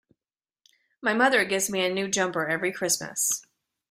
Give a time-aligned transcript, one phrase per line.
[1.03, 3.43] My mother gives me a new jumper every Christmas